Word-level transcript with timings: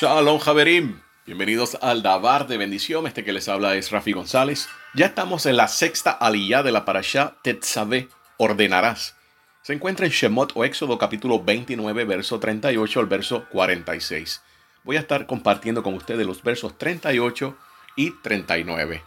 Shalom 0.00 0.38
Javerim. 0.38 1.00
Bienvenidos 1.26 1.76
al 1.82 2.04
Dabar 2.04 2.46
de 2.46 2.56
bendición. 2.56 3.08
Este 3.08 3.24
que 3.24 3.32
les 3.32 3.48
habla 3.48 3.74
es 3.74 3.90
Rafi 3.90 4.12
González. 4.12 4.68
Ya 4.94 5.06
estamos 5.06 5.44
en 5.44 5.56
la 5.56 5.66
sexta 5.66 6.12
aliyah 6.12 6.62
de 6.62 6.70
la 6.70 6.84
parashá 6.84 7.36
Tetzaveh, 7.42 8.08
ordenarás. 8.36 9.16
Se 9.62 9.72
encuentra 9.72 10.06
en 10.06 10.12
Shemot 10.12 10.52
o 10.54 10.64
Éxodo 10.64 10.98
capítulo 10.98 11.42
29, 11.42 12.04
verso 12.04 12.38
38 12.38 13.00
al 13.00 13.06
verso 13.06 13.46
46. 13.50 14.40
Voy 14.84 14.96
a 14.98 15.00
estar 15.00 15.26
compartiendo 15.26 15.82
con 15.82 15.94
ustedes 15.94 16.24
los 16.24 16.44
versos 16.44 16.78
38 16.78 17.56
y 17.96 18.12
39. 18.22 19.02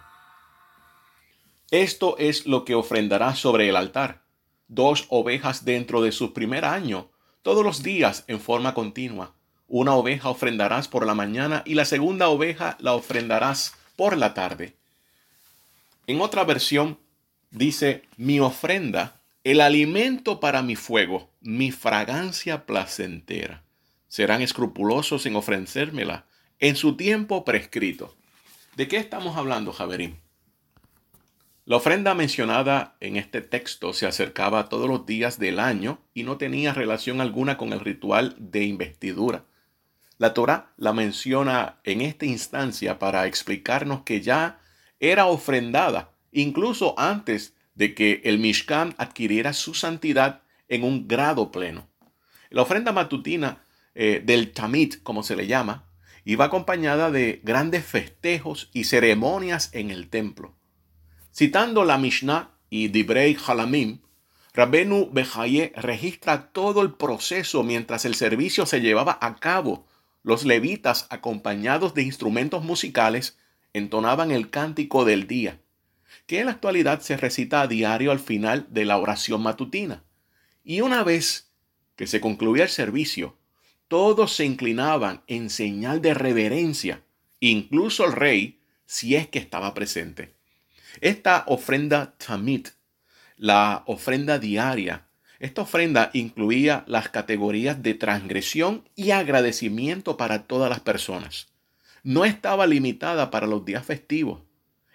Esto 1.71 2.17
es 2.17 2.45
lo 2.45 2.65
que 2.65 2.75
ofrendarás 2.75 3.39
sobre 3.39 3.69
el 3.69 3.77
altar. 3.77 4.23
Dos 4.67 5.05
ovejas 5.07 5.63
dentro 5.63 6.01
de 6.01 6.11
su 6.11 6.33
primer 6.33 6.65
año, 6.65 7.11
todos 7.43 7.63
los 7.63 7.81
días 7.81 8.25
en 8.27 8.41
forma 8.41 8.73
continua 8.73 9.35
una 9.71 9.95
oveja 9.95 10.29
ofrendarás 10.29 10.89
por 10.89 11.05
la 11.05 11.15
mañana 11.15 11.63
y 11.65 11.75
la 11.75 11.85
segunda 11.85 12.27
oveja 12.27 12.75
la 12.81 12.93
ofrendarás 12.93 13.73
por 13.95 14.17
la 14.17 14.33
tarde. 14.33 14.75
En 16.07 16.19
otra 16.19 16.43
versión 16.43 16.99
dice, 17.51 18.03
mi 18.17 18.41
ofrenda, 18.41 19.21
el 19.45 19.61
alimento 19.61 20.41
para 20.41 20.61
mi 20.61 20.75
fuego, 20.75 21.29
mi 21.39 21.71
fragancia 21.71 22.65
placentera. 22.65 23.63
Serán 24.09 24.41
escrupulosos 24.41 25.25
en 25.25 25.37
ofrecérmela 25.37 26.25
en 26.59 26.75
su 26.75 26.97
tiempo 26.97 27.45
prescrito. 27.45 28.13
¿De 28.75 28.89
qué 28.89 28.97
estamos 28.97 29.37
hablando, 29.37 29.71
Javerín? 29.71 30.17
La 31.63 31.77
ofrenda 31.77 32.13
mencionada 32.13 32.97
en 32.99 33.15
este 33.15 33.39
texto 33.39 33.93
se 33.93 34.05
acercaba 34.05 34.67
todos 34.67 34.89
los 34.89 35.05
días 35.05 35.39
del 35.39 35.61
año 35.61 36.01
y 36.13 36.23
no 36.23 36.35
tenía 36.35 36.73
relación 36.73 37.21
alguna 37.21 37.55
con 37.55 37.71
el 37.71 37.79
ritual 37.79 38.35
de 38.37 38.65
investidura. 38.65 39.45
La 40.21 40.35
Torah 40.35 40.71
la 40.77 40.93
menciona 40.93 41.79
en 41.83 42.01
esta 42.01 42.27
instancia 42.27 42.99
para 42.99 43.25
explicarnos 43.25 44.03
que 44.03 44.21
ya 44.21 44.59
era 44.99 45.25
ofrendada, 45.25 46.11
incluso 46.31 46.93
antes 46.99 47.55
de 47.73 47.95
que 47.95 48.21
el 48.23 48.37
Mishkan 48.37 48.93
adquiriera 48.99 49.51
su 49.53 49.73
santidad 49.73 50.43
en 50.67 50.83
un 50.83 51.07
grado 51.07 51.51
pleno. 51.51 51.89
La 52.51 52.61
ofrenda 52.61 52.91
matutina 52.91 53.65
eh, 53.95 54.21
del 54.23 54.51
Tamit, 54.51 55.01
como 55.01 55.23
se 55.23 55.35
le 55.35 55.47
llama, 55.47 55.89
iba 56.23 56.45
acompañada 56.45 57.09
de 57.09 57.41
grandes 57.43 57.83
festejos 57.83 58.69
y 58.73 58.83
ceremonias 58.83 59.71
en 59.73 59.89
el 59.89 60.07
templo. 60.07 60.55
Citando 61.33 61.83
la 61.83 61.97
Mishnah 61.97 62.51
y 62.69 62.89
Dibrei 62.89 63.35
Halamim, 63.43 64.01
Rabenu 64.53 65.09
Bejaye 65.11 65.73
registra 65.75 66.51
todo 66.51 66.83
el 66.83 66.93
proceso 66.93 67.63
mientras 67.63 68.05
el 68.05 68.13
servicio 68.13 68.67
se 68.67 68.81
llevaba 68.81 69.17
a 69.19 69.37
cabo 69.37 69.87
los 70.23 70.45
levitas, 70.45 71.07
acompañados 71.09 71.93
de 71.93 72.03
instrumentos 72.03 72.63
musicales, 72.63 73.37
entonaban 73.73 74.31
el 74.31 74.49
cántico 74.49 75.05
del 75.05 75.27
día, 75.27 75.59
que 76.27 76.39
en 76.39 76.47
la 76.47 76.51
actualidad 76.51 77.01
se 77.01 77.17
recita 77.17 77.61
a 77.61 77.67
diario 77.67 78.11
al 78.11 78.19
final 78.19 78.67
de 78.69 78.85
la 78.85 78.97
oración 78.97 79.41
matutina. 79.41 80.03
Y 80.63 80.81
una 80.81 81.03
vez 81.03 81.51
que 81.95 82.07
se 82.07 82.21
concluía 82.21 82.63
el 82.63 82.69
servicio, 82.69 83.37
todos 83.87 84.33
se 84.33 84.45
inclinaban 84.45 85.23
en 85.27 85.49
señal 85.49 86.01
de 86.01 86.13
reverencia, 86.13 87.03
incluso 87.39 88.05
el 88.05 88.13
rey, 88.13 88.61
si 88.85 89.15
es 89.15 89.27
que 89.27 89.39
estaba 89.39 89.73
presente. 89.73 90.35
Esta 90.99 91.43
ofrenda 91.47 92.15
tamit, 92.17 92.69
la 93.37 93.83
ofrenda 93.87 94.39
diaria, 94.39 95.07
esta 95.41 95.63
ofrenda 95.63 96.11
incluía 96.13 96.83
las 96.85 97.09
categorías 97.09 97.81
de 97.81 97.95
transgresión 97.95 98.87
y 98.95 99.09
agradecimiento 99.09 100.15
para 100.15 100.43
todas 100.43 100.69
las 100.69 100.81
personas. 100.81 101.47
No 102.03 102.25
estaba 102.25 102.67
limitada 102.67 103.31
para 103.31 103.47
los 103.47 103.65
días 103.65 103.83
festivos. 103.83 104.43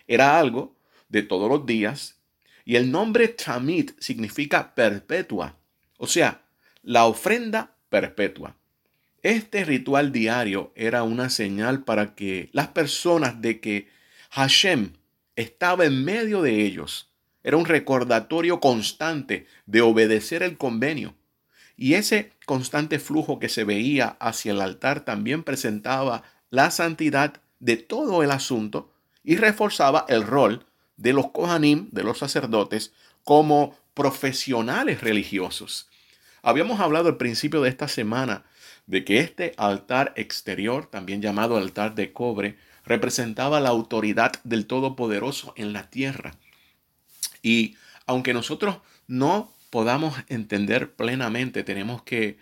Era 0.06 0.38
algo 0.38 0.76
de 1.08 1.22
todos 1.22 1.50
los 1.50 1.66
días 1.66 2.20
y 2.64 2.76
el 2.76 2.92
nombre 2.92 3.26
Tamit 3.26 3.98
significa 3.98 4.72
perpetua, 4.76 5.56
o 5.98 6.06
sea, 6.06 6.42
la 6.84 7.06
ofrenda 7.06 7.74
perpetua. 7.88 8.54
Este 9.24 9.64
ritual 9.64 10.12
diario 10.12 10.72
era 10.76 11.02
una 11.02 11.28
señal 11.28 11.82
para 11.82 12.14
que 12.14 12.50
las 12.52 12.68
personas 12.68 13.42
de 13.42 13.58
que 13.58 13.88
Hashem 14.30 14.92
estaba 15.34 15.86
en 15.86 16.04
medio 16.04 16.40
de 16.40 16.64
ellos 16.64 17.10
era 17.46 17.58
un 17.58 17.64
recordatorio 17.64 18.58
constante 18.58 19.46
de 19.66 19.80
obedecer 19.80 20.42
el 20.42 20.58
convenio. 20.58 21.14
Y 21.76 21.94
ese 21.94 22.32
constante 22.44 22.98
flujo 22.98 23.38
que 23.38 23.48
se 23.48 23.62
veía 23.62 24.16
hacia 24.18 24.50
el 24.50 24.60
altar 24.60 25.04
también 25.04 25.44
presentaba 25.44 26.24
la 26.50 26.72
santidad 26.72 27.40
de 27.60 27.76
todo 27.76 28.24
el 28.24 28.32
asunto 28.32 28.90
y 29.22 29.36
reforzaba 29.36 30.06
el 30.08 30.24
rol 30.24 30.66
de 30.96 31.12
los 31.12 31.30
Kohanim, 31.30 31.88
de 31.92 32.02
los 32.02 32.18
sacerdotes, 32.18 32.92
como 33.22 33.78
profesionales 33.94 35.00
religiosos. 35.00 35.88
Habíamos 36.42 36.80
hablado 36.80 37.10
al 37.10 37.16
principio 37.16 37.62
de 37.62 37.68
esta 37.68 37.86
semana 37.86 38.44
de 38.86 39.04
que 39.04 39.20
este 39.20 39.54
altar 39.56 40.12
exterior, 40.16 40.86
también 40.86 41.22
llamado 41.22 41.56
altar 41.56 41.94
de 41.94 42.12
cobre, 42.12 42.58
representaba 42.84 43.60
la 43.60 43.68
autoridad 43.68 44.32
del 44.42 44.66
Todopoderoso 44.66 45.54
en 45.56 45.72
la 45.72 45.88
tierra. 45.88 46.34
Y 47.46 47.76
aunque 48.06 48.34
nosotros 48.34 48.78
no 49.06 49.54
podamos 49.70 50.16
entender 50.26 50.94
plenamente, 50.94 51.62
tenemos 51.62 52.02
que 52.02 52.38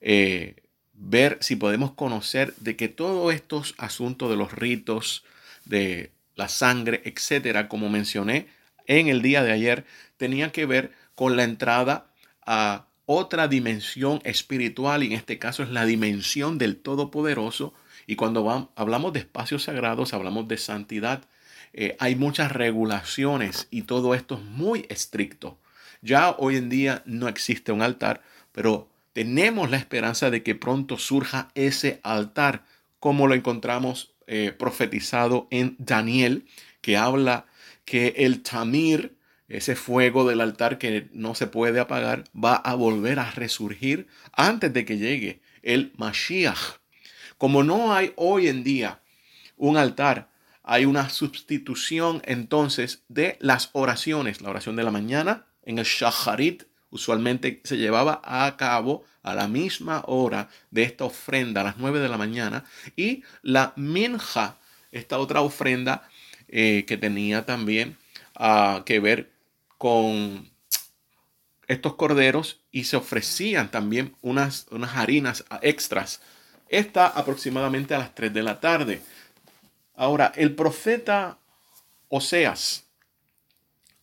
eh, 0.00 0.62
ver 0.92 1.38
si 1.40 1.56
podemos 1.56 1.90
conocer 1.90 2.54
de 2.58 2.76
que 2.76 2.86
todos 2.86 3.34
estos 3.34 3.74
asuntos 3.78 4.30
de 4.30 4.36
los 4.36 4.52
ritos, 4.52 5.24
de 5.64 6.12
la 6.36 6.48
sangre, 6.48 7.02
etcétera, 7.04 7.68
como 7.68 7.88
mencioné 7.88 8.46
en 8.86 9.08
el 9.08 9.22
día 9.22 9.42
de 9.42 9.50
ayer, 9.50 9.86
tenían 10.18 10.52
que 10.52 10.66
ver 10.66 10.92
con 11.16 11.36
la 11.36 11.42
entrada 11.42 12.06
a 12.46 12.86
otra 13.06 13.48
dimensión 13.48 14.20
espiritual, 14.22 15.02
y 15.02 15.06
en 15.06 15.12
este 15.14 15.40
caso 15.40 15.64
es 15.64 15.70
la 15.70 15.84
dimensión 15.84 16.58
del 16.58 16.76
Todopoderoso. 16.76 17.74
Y 18.06 18.14
cuando 18.14 18.70
hablamos 18.76 19.12
de 19.14 19.18
espacios 19.18 19.64
sagrados, 19.64 20.14
hablamos 20.14 20.46
de 20.46 20.58
santidad, 20.58 21.24
eh, 21.72 21.96
hay 21.98 22.16
muchas 22.16 22.52
regulaciones 22.52 23.68
y 23.70 23.82
todo 23.82 24.14
esto 24.14 24.36
es 24.36 24.42
muy 24.42 24.86
estricto. 24.88 25.58
Ya 26.02 26.34
hoy 26.38 26.56
en 26.56 26.68
día 26.68 27.02
no 27.06 27.28
existe 27.28 27.72
un 27.72 27.82
altar, 27.82 28.22
pero 28.52 28.88
tenemos 29.14 29.70
la 29.70 29.76
esperanza 29.76 30.30
de 30.30 30.42
que 30.42 30.54
pronto 30.54 30.98
surja 30.98 31.48
ese 31.54 32.00
altar, 32.02 32.64
como 33.00 33.26
lo 33.26 33.34
encontramos 33.34 34.12
eh, 34.26 34.52
profetizado 34.58 35.48
en 35.50 35.76
Daniel, 35.78 36.46
que 36.80 36.96
habla 36.96 37.46
que 37.84 38.14
el 38.18 38.42
tamir, 38.42 39.16
ese 39.48 39.76
fuego 39.76 40.28
del 40.28 40.40
altar 40.40 40.78
que 40.78 41.08
no 41.12 41.34
se 41.34 41.46
puede 41.46 41.78
apagar, 41.78 42.24
va 42.34 42.56
a 42.56 42.74
volver 42.74 43.18
a 43.18 43.30
resurgir 43.30 44.08
antes 44.32 44.72
de 44.72 44.84
que 44.84 44.98
llegue 44.98 45.40
el 45.62 45.92
Mashiach. 45.96 46.80
Como 47.38 47.62
no 47.62 47.94
hay 47.94 48.12
hoy 48.16 48.48
en 48.48 48.64
día 48.64 49.00
un 49.56 49.76
altar 49.76 50.30
hay 50.64 50.86
una 50.86 51.10
sustitución 51.10 52.22
entonces 52.24 53.04
de 53.08 53.36
las 53.40 53.68
oraciones. 53.72 54.40
La 54.40 54.50
oración 54.50 54.76
de 54.76 54.82
la 54.82 54.90
mañana 54.90 55.44
en 55.62 55.78
el 55.78 55.84
Shacharit 55.84 56.64
usualmente 56.90 57.60
se 57.64 57.76
llevaba 57.76 58.22
a 58.24 58.56
cabo 58.56 59.04
a 59.22 59.34
la 59.34 59.46
misma 59.46 60.02
hora 60.06 60.48
de 60.70 60.84
esta 60.84 61.04
ofrenda, 61.04 61.60
a 61.60 61.64
las 61.64 61.76
9 61.76 62.00
de 62.00 62.08
la 62.08 62.18
mañana, 62.18 62.64
y 62.96 63.24
la 63.42 63.72
Minja, 63.76 64.58
esta 64.92 65.18
otra 65.18 65.40
ofrenda 65.40 66.08
eh, 66.48 66.84
que 66.86 66.96
tenía 66.96 67.44
también 67.44 67.96
ah, 68.36 68.82
que 68.86 69.00
ver 69.00 69.32
con 69.76 70.48
estos 71.66 71.94
corderos 71.94 72.60
y 72.70 72.84
se 72.84 72.96
ofrecían 72.96 73.70
también 73.70 74.14
unas, 74.22 74.66
unas 74.70 74.96
harinas 74.96 75.44
extras. 75.62 76.20
Esta 76.68 77.06
aproximadamente 77.06 77.94
a 77.94 77.98
las 77.98 78.14
3 78.14 78.32
de 78.32 78.42
la 78.42 78.60
tarde. 78.60 79.02
Ahora, 79.96 80.32
el 80.34 80.56
profeta 80.56 81.38
Oseas 82.08 82.88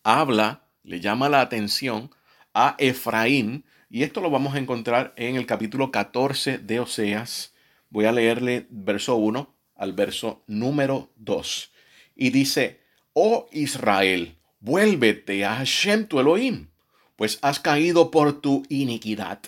habla, 0.02 0.64
le 0.82 1.00
llama 1.00 1.28
la 1.28 1.42
atención 1.42 2.10
a 2.54 2.76
Efraín, 2.78 3.64
y 3.90 4.02
esto 4.02 4.22
lo 4.22 4.30
vamos 4.30 4.54
a 4.54 4.58
encontrar 4.58 5.12
en 5.16 5.36
el 5.36 5.44
capítulo 5.44 5.90
14 5.90 6.56
de 6.56 6.80
Oseas. 6.80 7.52
Voy 7.90 8.06
a 8.06 8.12
leerle 8.12 8.66
verso 8.70 9.16
1 9.16 9.54
al 9.76 9.92
verso 9.92 10.42
número 10.46 11.10
2. 11.16 11.72
Y 12.16 12.30
dice, 12.30 12.80
oh 13.12 13.48
Israel, 13.52 14.38
vuélvete 14.60 15.44
a 15.44 15.56
Hashem 15.56 16.06
tu 16.06 16.20
Elohim, 16.20 16.68
pues 17.16 17.38
has 17.42 17.60
caído 17.60 18.10
por 18.10 18.40
tu 18.40 18.62
iniquidad. 18.70 19.40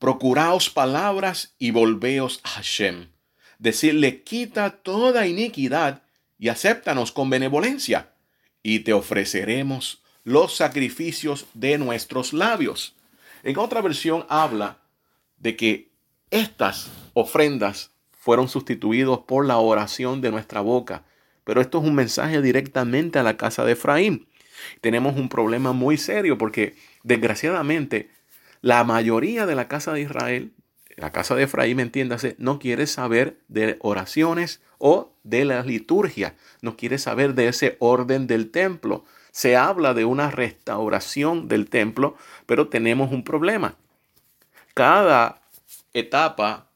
Procuraos 0.00 0.68
palabras 0.68 1.54
y 1.58 1.70
volveos 1.70 2.40
a 2.42 2.48
Hashem 2.48 3.06
decirle, 3.60 4.22
quita 4.22 4.70
toda 4.70 5.28
iniquidad 5.28 6.02
y 6.38 6.48
acéptanos 6.48 7.12
con 7.12 7.30
benevolencia, 7.30 8.10
y 8.62 8.80
te 8.80 8.92
ofreceremos 8.92 10.02
los 10.24 10.56
sacrificios 10.56 11.46
de 11.54 11.78
nuestros 11.78 12.32
labios. 12.32 12.96
En 13.42 13.56
otra 13.58 13.80
versión 13.80 14.26
habla 14.28 14.78
de 15.38 15.56
que 15.56 15.90
estas 16.30 16.90
ofrendas 17.14 17.92
fueron 18.10 18.48
sustituidos 18.48 19.20
por 19.20 19.46
la 19.46 19.56
oración 19.56 20.20
de 20.20 20.30
nuestra 20.30 20.60
boca. 20.60 21.04
Pero 21.44 21.60
esto 21.60 21.78
es 21.78 21.84
un 21.84 21.94
mensaje 21.94 22.42
directamente 22.42 23.18
a 23.18 23.22
la 23.22 23.36
casa 23.36 23.64
de 23.64 23.72
Efraín. 23.72 24.28
Tenemos 24.82 25.16
un 25.16 25.30
problema 25.30 25.72
muy 25.72 25.96
serio 25.96 26.36
porque 26.36 26.76
desgraciadamente 27.02 28.10
la 28.60 28.84
mayoría 28.84 29.46
de 29.46 29.54
la 29.54 29.68
casa 29.68 29.94
de 29.94 30.02
Israel, 30.02 30.52
la 31.00 31.12
casa 31.12 31.34
de 31.34 31.44
Efraín, 31.44 31.80
entiéndase, 31.80 32.36
no 32.38 32.58
quiere 32.58 32.86
saber 32.86 33.40
de 33.48 33.76
oraciones 33.80 34.60
o 34.78 35.12
de 35.22 35.44
la 35.44 35.62
liturgia, 35.62 36.36
no 36.62 36.76
quiere 36.76 36.98
saber 36.98 37.34
de 37.34 37.48
ese 37.48 37.76
orden 37.80 38.26
del 38.26 38.50
templo. 38.50 39.04
Se 39.30 39.56
habla 39.56 39.94
de 39.94 40.04
una 40.04 40.30
restauración 40.30 41.48
del 41.48 41.68
templo, 41.68 42.16
pero 42.46 42.68
tenemos 42.68 43.12
un 43.12 43.24
problema. 43.24 43.76
Cada 44.74 45.42
etapa 45.92 46.68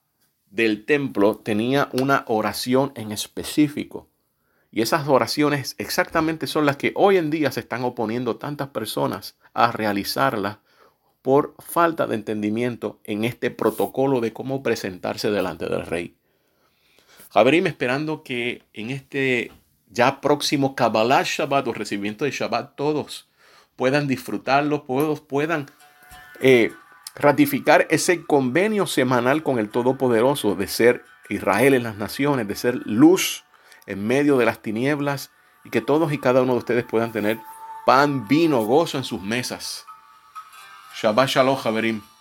del 0.50 0.85
templo 0.85 1.37
tenía 1.37 1.88
una 1.93 2.25
oración 2.27 2.93
en 2.94 3.12
específico. 3.12 4.09
Y 4.70 4.82
esas 4.82 5.06
oraciones 5.06 5.77
exactamente 5.79 6.47
son 6.47 6.67
las 6.67 6.77
que 6.77 6.93
hoy 6.97 7.17
en 7.17 7.31
día 7.31 7.53
se 7.53 7.61
están 7.61 7.85
oponiendo 7.85 8.37
tantas 8.37 8.69
personas 8.69 9.37
a 9.53 9.70
realizarlas 9.70 10.59
por 11.25 11.55
falta 11.59 12.06
de 12.06 12.17
entendimiento 12.17 13.00
en 13.03 13.25
este 13.25 13.50
protocolo 13.50 14.21
de 14.21 14.35
cómo 14.35 14.62
presentarse 14.62 15.31
delante 15.31 15.65
del 15.65 15.87
rey. 15.87 16.15
Javerim, 17.31 17.67
esperando 17.67 18.23
que 18.23 18.62
en 18.75 18.91
este 18.91 19.50
ya 19.88 20.21
próximo 20.21 20.76
Kabbalah 20.76 21.23
Shabbat 21.25 21.67
o 21.67 21.73
recibimiento 21.73 22.26
de 22.26 22.31
Shabbat 22.31 22.76
todos 22.76 23.26
puedan 23.75 24.06
disfrutarlo, 24.06 24.82
todos 24.82 25.23
puedan 25.23 25.71
eh, 26.43 26.73
ratificar 27.15 27.87
ese 27.88 28.23
convenio 28.27 28.87
semanal 28.87 29.43
con 29.43 29.59
el 29.59 29.70
Todopoderoso 29.70 30.55
de 30.56 30.69
ser 30.69 31.06
Israel 31.31 31.73
en 31.73 31.85
las 31.85 31.97
naciones, 31.97 32.47
de 32.47 32.55
ser 32.55 32.82
luz 32.85 33.44
en 33.87 34.06
medio 34.06 34.37
de 34.37 34.44
las 34.44 34.61
tinieblas 34.61 35.31
y 35.65 35.70
que 35.70 35.81
todos 35.81 36.12
y 36.12 36.19
cada 36.19 36.43
uno 36.43 36.53
de 36.53 36.59
ustedes 36.59 36.85
puedan 36.85 37.12
tener 37.12 37.38
pan, 37.87 38.29
vino, 38.29 38.62
gozo 38.67 38.99
en 38.99 39.05
sus 39.05 39.23
mesas. 39.23 39.87
Shabbat 40.94 41.29
Shalom, 41.29 41.58
Javerim. 41.58 42.14